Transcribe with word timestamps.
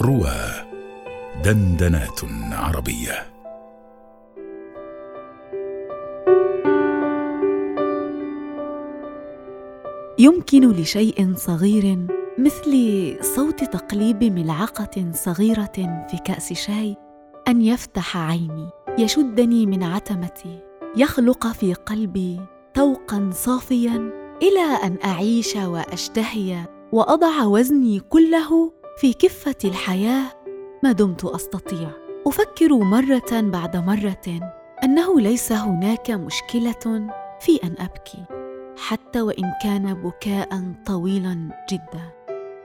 روى 0.00 0.36
دندنات 1.44 2.20
عربية. 2.52 3.26
يمكن 10.18 10.70
لشيء 10.72 11.34
صغير 11.36 12.06
مثل 12.38 12.72
صوت 13.20 13.64
تقليب 13.64 14.24
ملعقة 14.24 15.12
صغيرة 15.12 16.06
في 16.10 16.18
كأس 16.24 16.52
شاي 16.52 16.96
أن 17.48 17.62
يفتح 17.62 18.16
عيني 18.16 18.68
يشدني 18.98 19.66
من 19.66 19.82
عتمتي 19.82 20.58
يخلق 20.96 21.46
في 21.46 21.74
قلبي 21.74 22.40
طوقا 22.74 23.30
صافيا 23.32 24.10
إلى 24.42 24.78
أن 24.84 24.98
أعيش 25.04 25.56
وأشتهي 25.56 26.76
وأضع 26.92 27.44
وزني 27.44 28.00
كله 28.00 28.72
في 28.96 29.12
كفة 29.12 29.56
الحياة 29.64 30.24
ما 30.82 30.92
دمت 30.92 31.24
أستطيع. 31.24 31.90
أفكر 32.26 32.74
مرة 32.78 33.30
بعد 33.32 33.76
مرة 33.76 34.40
أنه 34.84 35.20
ليس 35.20 35.52
هناك 35.52 36.10
مشكلة 36.10 37.08
في 37.40 37.60
أن 37.64 37.74
أبكي 37.78 38.24
حتى 38.78 39.20
وإن 39.20 39.52
كان 39.62 39.94
بكاء 39.94 40.72
طويلا 40.86 41.48
جدا. 41.72 42.12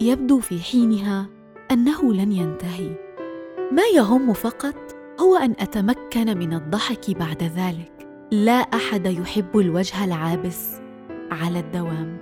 يبدو 0.01 0.39
في 0.39 0.59
حينها 0.59 1.25
أنه 1.71 2.13
لن 2.13 2.31
ينتهي. 2.31 2.89
ما 3.71 3.83
يهم 3.95 4.33
فقط 4.33 4.95
هو 5.19 5.35
أن 5.35 5.51
أتمكن 5.59 6.37
من 6.37 6.53
الضحك 6.53 7.11
بعد 7.11 7.43
ذلك. 7.43 8.07
لا 8.31 8.53
أحد 8.53 9.05
يحب 9.05 9.59
الوجه 9.59 10.05
العابس 10.05 10.75
على 11.31 11.59
الدوام. 11.59 12.17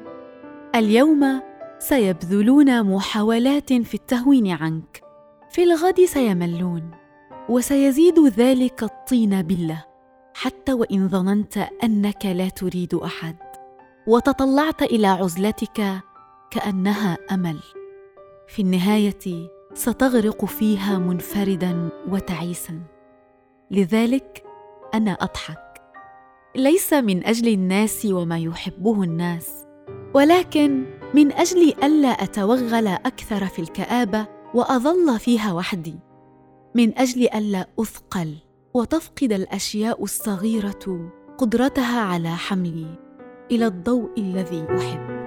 اليوم 0.76 1.41
سيبذلون 1.79 2.83
محاولات 2.83 3.73
في 3.73 3.93
التهوين 3.93 4.47
عنك. 4.51 5.01
في 5.49 5.63
الغد 5.63 6.05
سيملون 6.05 6.91
وسيزيد 7.49 8.19
ذلك 8.19 8.83
الطين 8.83 9.41
بله 9.41 9.86
حتى 10.33 10.73
وإن 10.73 11.08
ظننت 11.08 11.58
أنك 11.58 12.25
لا 12.25 12.49
تريد 12.49 12.94
أحد 12.94 13.36
وتطلعت 14.08 14.81
إلى 14.81 15.08
عزلتك 15.08 15.99
كأنها 16.52 17.17
أمل. 17.31 17.59
في 18.47 18.61
النهاية 18.61 19.49
ستغرق 19.73 20.45
فيها 20.45 20.97
منفردا 20.97 21.89
وتعيسا. 22.09 22.81
لذلك 23.71 24.43
أنا 24.93 25.11
أضحك. 25.11 25.81
ليس 26.55 26.93
من 26.93 27.25
أجل 27.25 27.53
الناس 27.53 28.05
وما 28.05 28.39
يحبه 28.39 29.03
الناس 29.03 29.66
ولكن 30.14 30.98
من 31.13 31.31
أجل 31.31 31.73
ألا 31.83 32.07
أتوغل 32.07 32.88
أكثر 32.88 33.45
في 33.45 33.59
الكآبة 33.59 34.27
وأظل 34.53 35.19
فيها 35.19 35.53
وحدي. 35.53 35.99
من 36.75 36.97
أجل 36.97 37.23
ألا 37.35 37.67
أثقل 37.79 38.35
وتفقد 38.73 39.33
الأشياء 39.33 40.03
الصغيرة 40.03 41.11
قدرتها 41.37 42.02
على 42.02 42.30
حملي 42.30 42.99
إلى 43.52 43.67
الضوء 43.67 44.09
الذي 44.17 44.65
أحب. 44.77 45.19